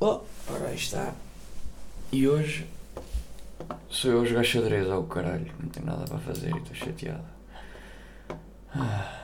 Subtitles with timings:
[0.00, 1.12] Oh, ora aí está.
[2.12, 2.66] E hoje
[3.90, 5.52] sou eu a jogar xadrez ao caralho.
[5.58, 7.24] Não tenho nada para fazer e estou chateado.
[8.74, 9.17] Ah.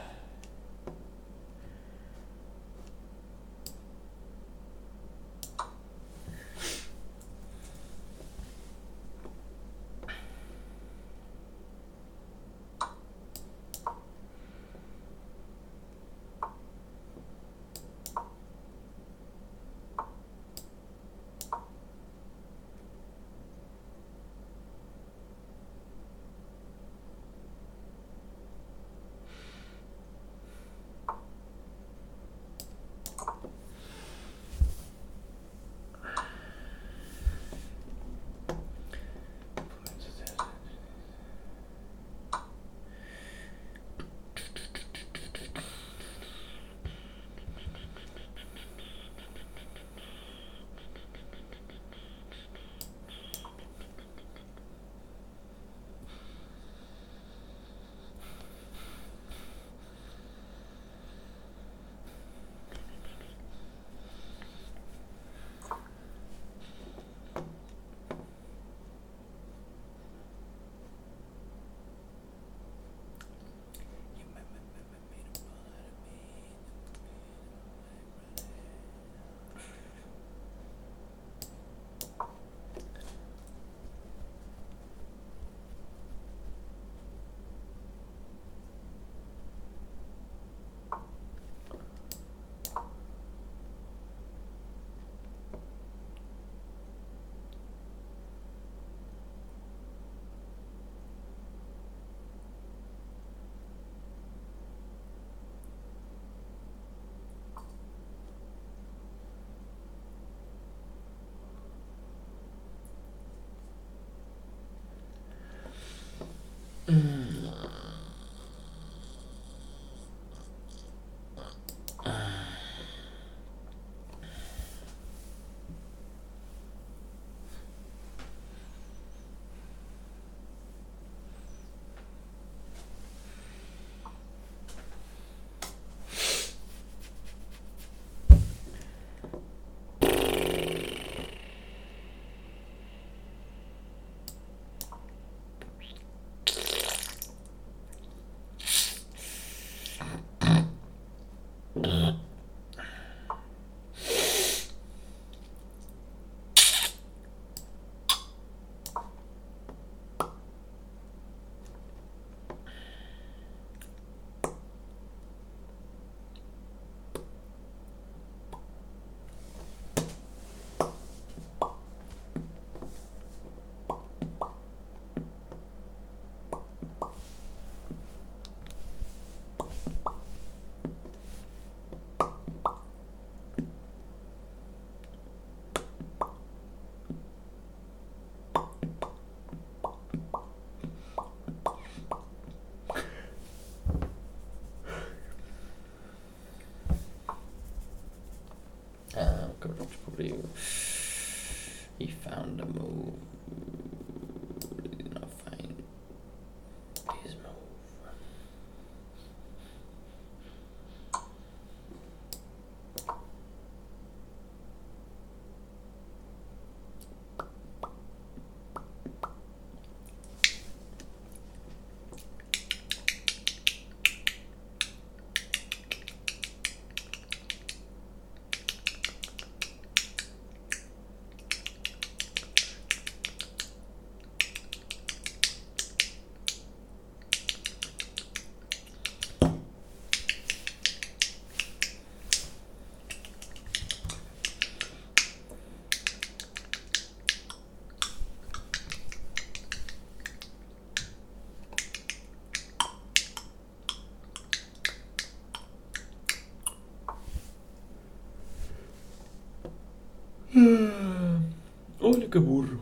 [262.36, 262.73] abgehoor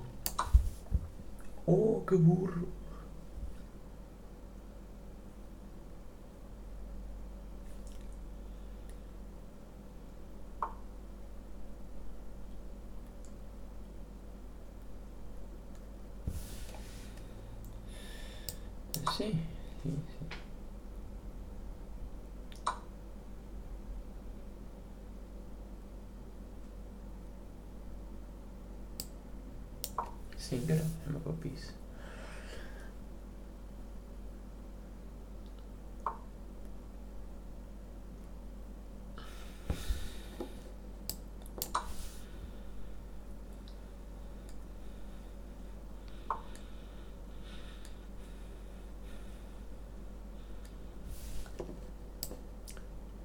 [30.53, 31.73] Papice.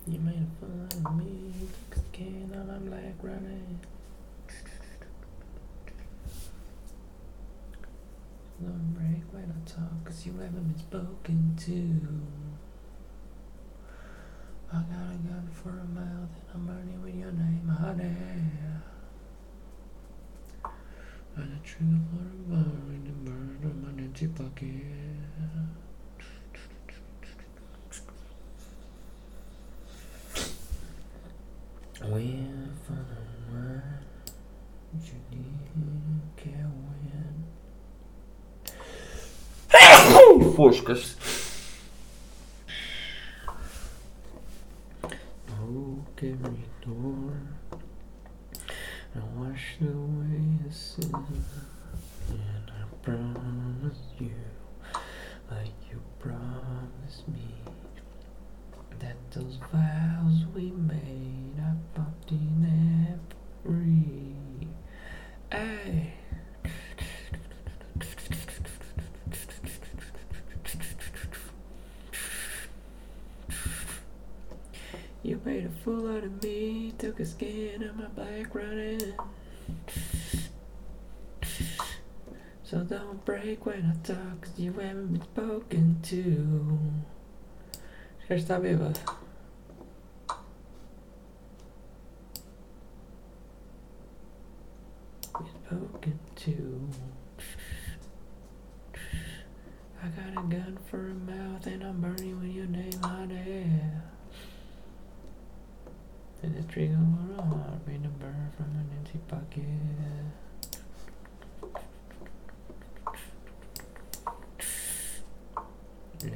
[0.09, 1.51] You made fun of me,
[1.89, 3.79] took a skin on my black running.
[8.59, 12.01] Don't break when I talk, cause you haven't been spoken to.
[14.71, 18.15] I got a gun for a mouth and I'm burning with your name, honey.
[21.35, 24.85] And a trigger for a bar in the bird of my empty pocket.
[32.09, 32.36] When
[40.57, 41.15] Foscas.
[85.07, 86.77] Been spoken to.
[88.29, 88.99] Já está bêbado.
[95.33, 96.89] Been spoken to.
[100.03, 103.67] I got a gun for a mouth and I'm burning with your name on it.
[106.43, 106.97] And the trigger
[107.37, 109.63] a heart made a burn from an empty pocket.
[116.23, 116.31] Live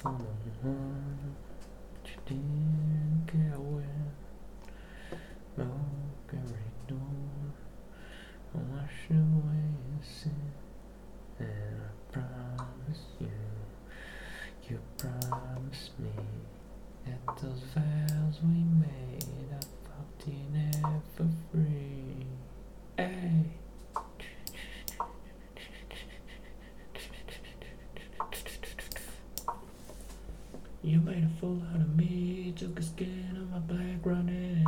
[0.00, 1.36] for the one
[2.04, 4.10] you didn't get when.
[5.56, 6.98] Broke every door.
[8.54, 10.52] Wash away your sin.
[11.38, 13.28] And I promise you,
[14.68, 16.10] you promised me
[17.06, 22.26] that those vows we made, I popped in air for free.
[22.96, 23.46] Hey.
[30.84, 34.66] You made a fool out of me, took a skin on my black running.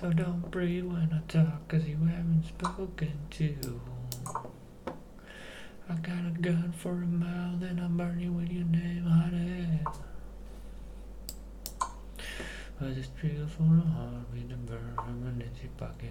[0.00, 3.80] So don't breathe when I talk, cause you haven't spoken to.
[5.88, 9.86] I got a gun for a mouth and I'm burning with your name on it.
[12.80, 16.10] I just trigger for a heart with a burn from an empty pocket.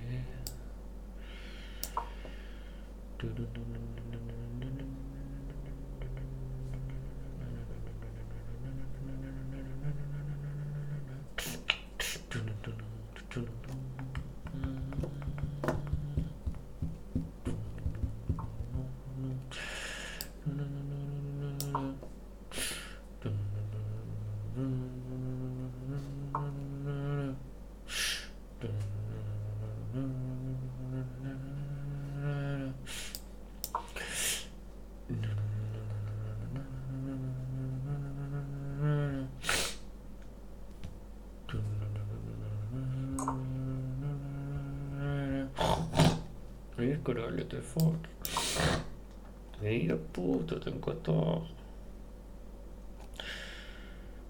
[51.05, 51.41] 到，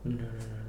[0.04, 0.65] 嗯。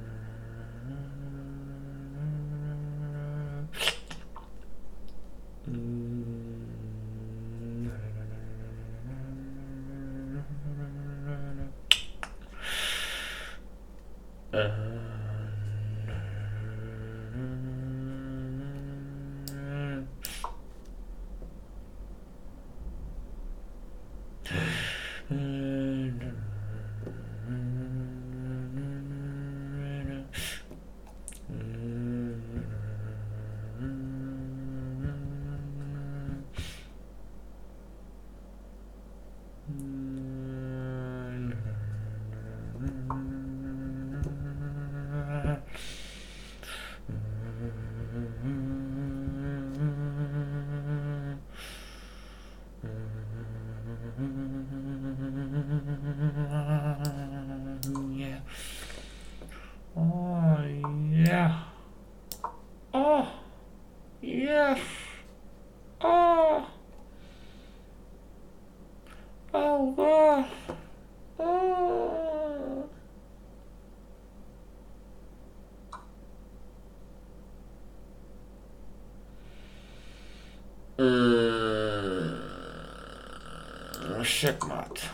[84.37, 85.09] Checkmate.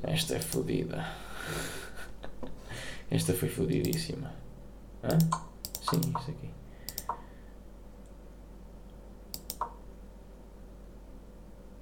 [0.00, 1.04] Esta é fodida.
[3.10, 4.32] Esta foi fodidíssima.
[5.02, 5.18] Hã?
[5.82, 6.50] Sim, isso aqui.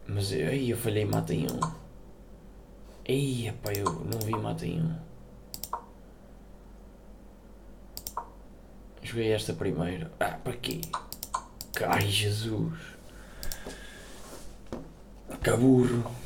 [0.07, 1.61] Mas aí eu falhei mata em um.
[3.05, 4.97] Ei, pá, eu não vi mata em um.
[9.03, 10.11] Joguei esta primeiro.
[10.19, 10.81] Ah, para quê?
[11.87, 12.94] Ai, Jesus.
[15.45, 16.24] Caburro.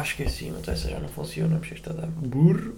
[0.00, 2.74] Ah, esqueci, mas essa já não funciona, porque está a dar burro.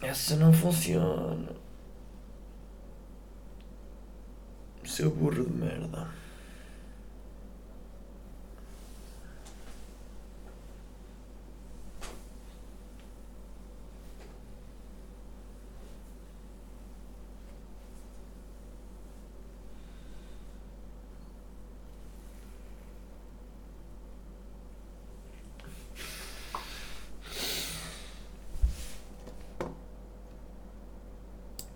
[0.00, 1.50] Essa não funciona.
[4.86, 6.08] Seu burro de merda.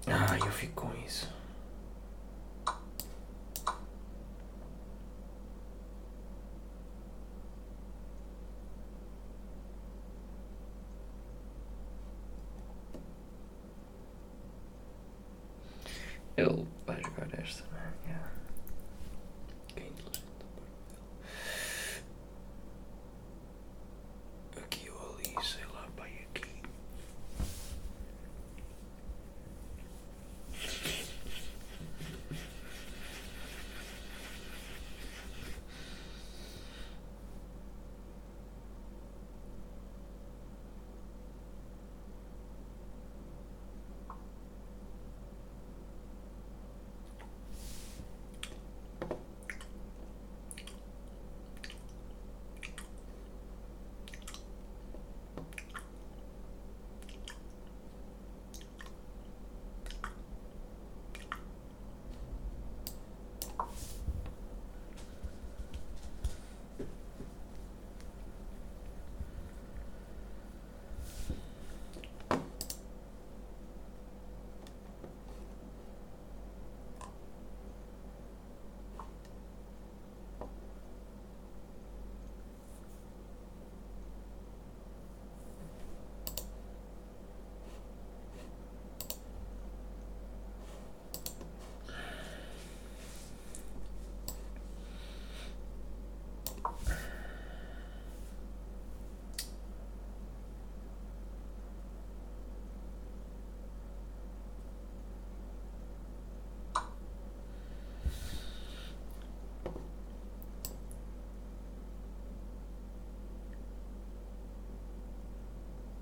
[0.07, 1.34] Ah, eu fico com isso.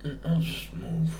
[0.04, 1.10] I'll just move.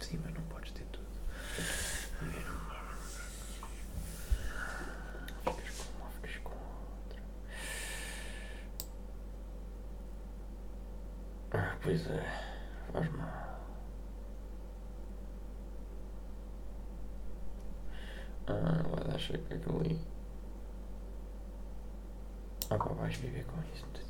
[0.00, 0.18] See,
[11.82, 13.28] pues eh, varma.
[18.48, 20.00] Ah, vallahi şaka kılıyım.
[22.70, 24.09] Ama baş bir bekon istedim.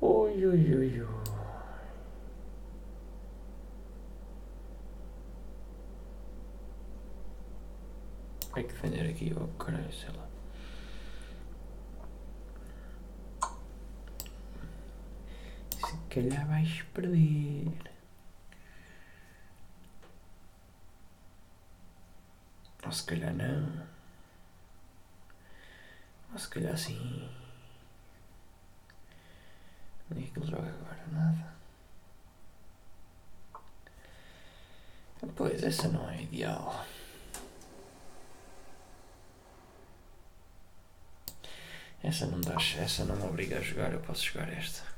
[0.00, 1.06] Ui, ui, ui, ui.
[8.54, 10.26] Hay que defender aqui, oh caralho, sei lá.
[15.86, 17.72] Se calhar vais perder.
[22.84, 23.86] Ou se calhar não.
[26.32, 27.30] Ou se calhar sim.
[30.10, 31.52] Nem que ele joga agora, nada.
[35.36, 36.84] Pois, essa não é ideal.
[42.02, 44.92] Essa não dá, essa não me obriga a jogar, eu posso jogar esta.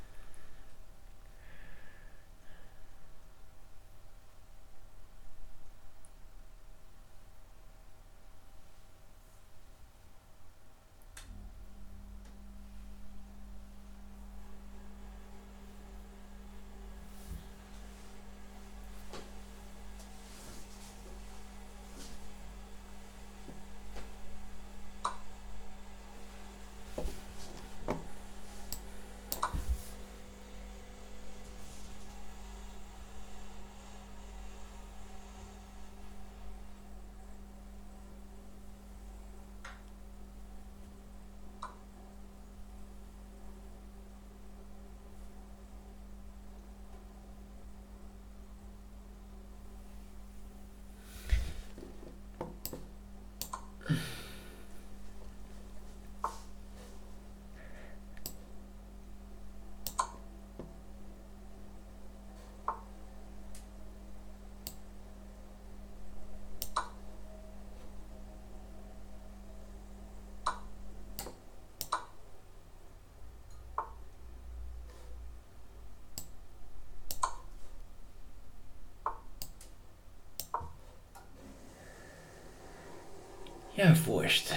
[83.76, 84.54] Já foste.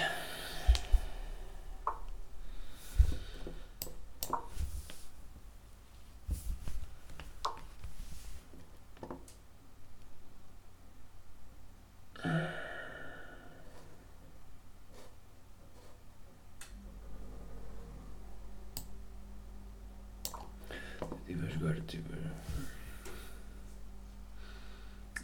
[21.27, 22.17] Estive a jogar, estive a...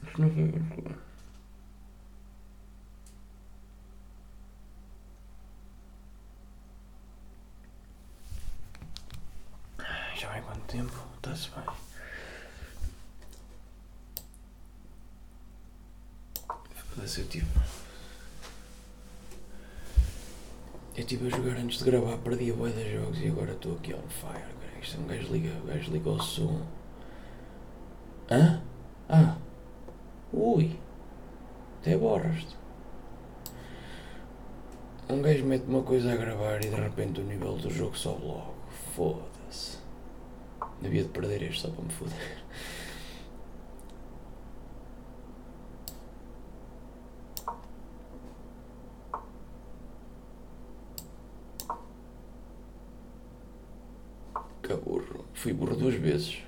[0.08, 0.96] Isto não foi muito bom.
[10.16, 10.94] Já vai quanto tempo?
[11.18, 11.64] Está-se bem.
[16.76, 17.48] Foda-se, eu tive.
[20.96, 23.94] Eu estive a jogar antes de gravar, perdi a boia jogos e agora estou aqui
[23.94, 24.34] on fire.
[24.34, 24.80] Cara.
[24.82, 26.66] Isto é um gajo liga, o gajo liga o som.
[28.32, 28.62] Hã?
[29.10, 29.38] Ah!
[30.32, 30.80] Ui!
[31.82, 32.56] Até borras-te.
[35.10, 38.26] Um gajo mete uma coisa a gravar e de repente o nível do jogo sobe
[38.26, 38.56] logo.
[38.96, 39.33] Foda-se.
[40.84, 42.44] Devia de perder este só para me foder.
[55.44, 56.42] Fui burro duas vezes.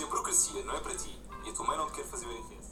[0.00, 1.14] Se a burocracia não é para ti.
[1.44, 2.69] E a tua mãe não te quer fazer o RS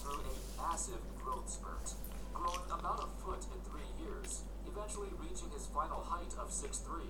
[0.00, 1.92] through a massive growth spurt,
[2.32, 7.04] growing about a foot in three years, eventually reaching his final height of 6'3.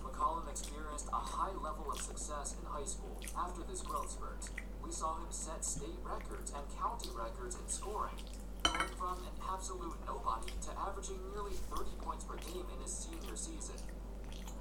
[0.00, 4.48] McCollum experienced a high level of success in high school after this growth spurt.
[4.84, 8.20] We saw him set state records and county records in scoring,
[8.62, 13.36] going from an absolute nobody to averaging nearly 30 points per game in his senior
[13.36, 13.80] season.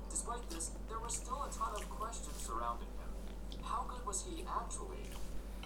[0.10, 3.12] Despite this, there was still a ton of questions surrounding him.
[3.64, 5.10] How good was he actually?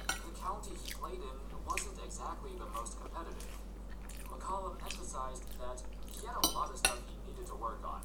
[0.08, 3.52] The county he played in wasn't exactly the most competitive.
[4.32, 8.00] McCollum emphasized that he had a lot of stuff he needed to work on.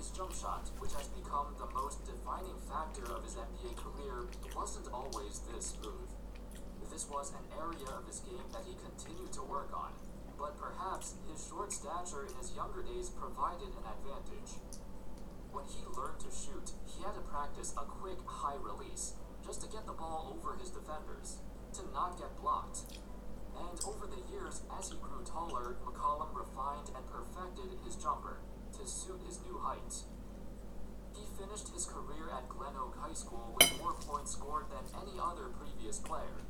[0.00, 4.24] His jump shot, which has become the most defining factor of his NBA career,
[4.56, 6.08] wasn't always this smooth.
[6.88, 9.92] This was an area of his game that he continued to work on,
[10.38, 14.56] but perhaps his short stature in his younger days provided an advantage.
[15.52, 19.14] When he learned to shoot, he had to practice a quick high release
[19.44, 21.42] just to get the ball over his defenders,
[21.74, 22.43] to not get blocked.
[24.44, 28.40] As he grew taller, McCollum refined and perfected his jumper
[28.76, 30.04] to suit his new height.
[31.16, 35.16] He finished his career at Glen Oak High School with more points scored than any
[35.16, 36.44] other previous player.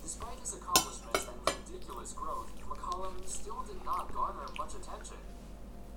[0.00, 5.18] Despite his accomplishments and ridiculous growth, McCollum still did not garner much attention.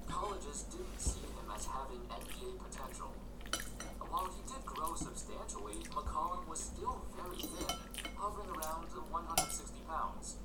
[0.10, 3.14] Colleges didn't see him as having NBA potential.
[4.10, 7.78] While he did grow substantially, McCollum was still very thin,
[8.18, 10.38] hovering around 160 pounds.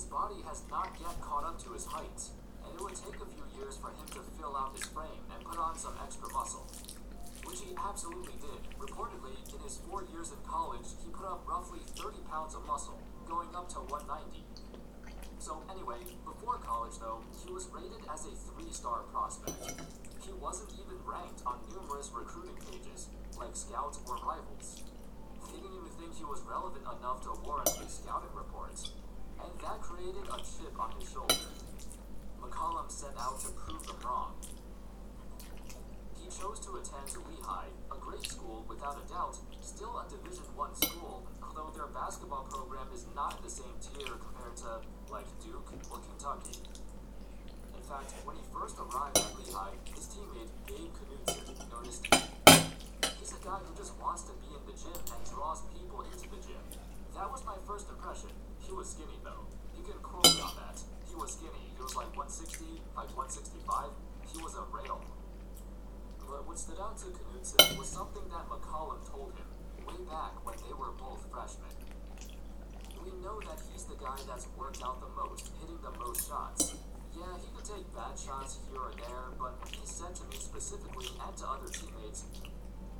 [0.00, 2.24] His body has not yet caught up to his height,
[2.64, 5.44] and it would take a few years for him to fill out his frame and
[5.44, 6.64] put on some extra muscle.
[7.44, 8.64] Which he absolutely did.
[8.80, 12.96] Reportedly, in his four years in college, he put up roughly 30 pounds of muscle,
[13.28, 14.40] going up to 190.
[15.36, 19.84] So anyway, before college though, he was rated as a three-star prospect.
[20.24, 24.80] He wasn't even ranked on numerous recruiting pages, like Scout or Rivals.
[25.44, 28.80] They didn't even think he was relevant enough to warrant a scouting report.
[29.42, 31.34] And that created a chip on his shoulder.
[32.40, 34.32] McCollum set out to prove them wrong.
[36.16, 40.74] He chose to attend Lehigh, a great school without a doubt, still a Division One
[40.74, 45.98] school, although their basketball program is not the same tier compared to, like, Duke or
[45.98, 46.60] Kentucky.
[47.74, 52.06] In fact, when he first arrived at Lehigh, his teammate Gabe Knudsen noticed
[53.18, 56.28] he's a guy who just wants to be in the gym and draws people into
[56.30, 56.62] the gym.
[57.14, 58.30] That was my first impression.
[58.70, 59.50] He was skinny though.
[59.74, 60.78] You can quote me on that.
[61.02, 61.74] He was skinny.
[61.74, 63.66] He was like 160, like 165.
[64.30, 65.02] He was a rail.
[66.22, 69.50] But what stood out to Knudsen was something that McCollum told him
[69.82, 71.74] way back when they were both freshmen.
[73.02, 76.78] We know that he's the guy that's worked out the most, hitting the most shots.
[77.10, 81.10] Yeah, he could take bad shots here or there, but he said to me specifically
[81.18, 82.22] and to other teammates,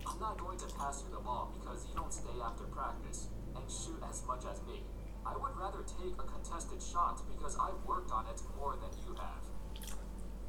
[0.02, 3.62] I'm not going to pass you the ball because you don't stay after practice and
[3.70, 4.82] shoot as much as me.
[5.26, 9.14] I would rather take a contested shot because I've worked on it more than you
[9.20, 9.44] have.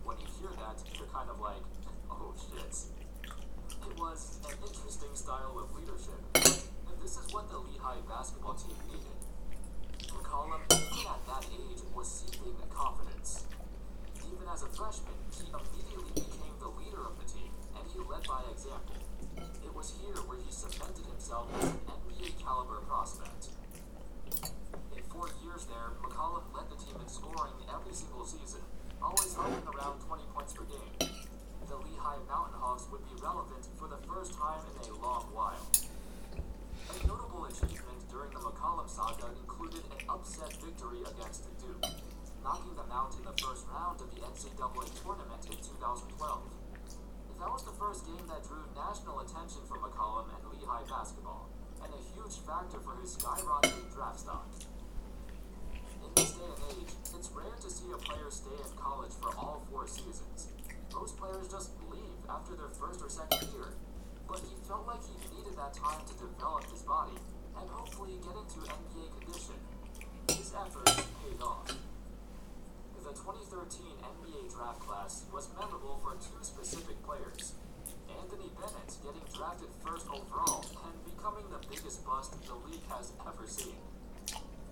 [0.04, 1.62] When you hear that, you're kind of like,
[2.10, 2.76] oh shit.
[3.82, 8.76] It was an interesting style of leadership, and this is what the Lehigh basketball team
[8.88, 9.20] needed.
[10.10, 13.46] McCollum, even at that age, was seeking confidence.
[14.26, 18.24] Even as a freshman, he immediately became the leader of the team, and he led
[18.28, 18.96] by example.
[19.66, 23.50] It was here where he cemented himself as an NBA caliber prospect.
[25.22, 28.66] Four years there, McCollum led the team in scoring every single season,
[28.98, 30.98] always hovering around 20 points per game.
[30.98, 35.62] The Lehigh Mountain Hawks would be relevant for the first time in a long while.
[36.90, 41.86] A notable achievement during the McCollum saga included an upset victory against Duke,
[42.42, 46.18] knocking them out in the first round of the NCAA tournament in 2012.
[47.38, 51.46] That was the first game that drew national attention for McCollum and Lehigh basketball,
[51.78, 54.50] and a huge factor for his skyrocketing draft stock.
[58.02, 60.50] Players stay in college for all four seasons.
[60.94, 63.72] Most players just leave after their first or second year.
[64.28, 67.18] But he felt like he needed that time to develop his body
[67.56, 69.60] and hopefully get into NBA condition.
[70.28, 71.68] His efforts paid off.
[73.04, 77.54] The 2013 NBA draft class was memorable for two specific players.
[78.08, 83.48] Anthony Bennett getting drafted first overall and becoming the biggest bust the league has ever
[83.48, 83.91] seen.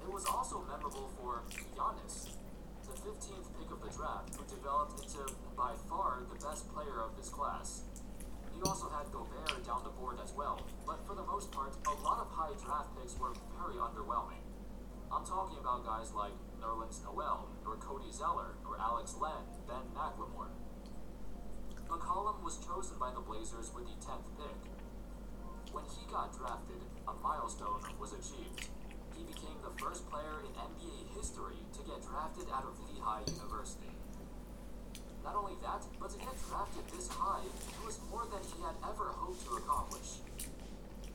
[0.09, 1.45] It was also memorable for
[1.77, 2.33] Giannis,
[2.81, 5.21] the 15th pick of the draft, who developed into
[5.55, 7.85] by far the best player of his class.
[8.49, 11.93] He also had Gobert down the board as well, but for the most part, a
[12.01, 14.41] lot of high draft picks were very underwhelming.
[15.13, 20.49] I'm talking about guys like Nerlens Noel, or Cody Zeller, or Alex Len, Ben McLemore.
[21.85, 24.57] McCollum was chosen by the Blazers with the 10th pick.
[25.71, 28.73] When he got drafted, a milestone was achieved.
[29.19, 33.91] He became the first player in NBA history to get drafted out of Lehigh University.
[35.27, 37.43] Not only that, but to get drafted this high
[37.83, 40.23] was more than he had ever hoped to accomplish.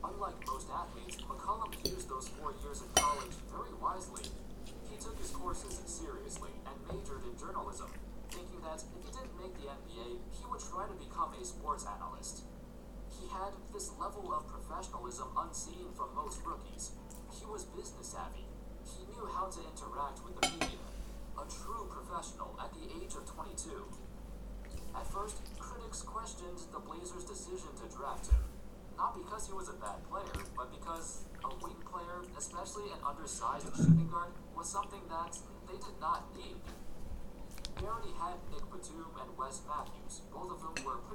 [0.05, 4.29] Unlike most athletes, McCollum used those four years in college very wisely.
[4.85, 7.89] He took his courses seriously and majored in journalism,
[8.29, 11.89] thinking that if he didn't make the NBA, he would try to become a sports
[11.89, 12.45] analyst.
[13.17, 16.93] He had this level of professionalism unseen from most rookies.
[17.35, 18.47] He was business savvy.
[18.87, 20.87] He knew how to interact with the media.
[21.35, 23.83] A true professional at the age of 22.
[24.95, 28.39] At first, critics questioned the Blazers' decision to draft him.
[28.95, 33.67] Not because he was a bad player, but because a wing player, especially an undersized
[33.75, 35.35] shooting guard, was something that
[35.67, 36.63] they did not need.
[37.75, 41.05] They already had Nick Batum and Wes Matthews, both of whom were pretty